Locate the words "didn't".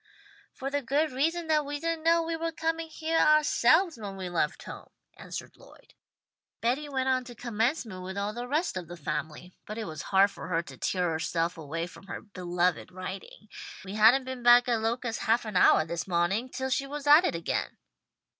1.79-2.03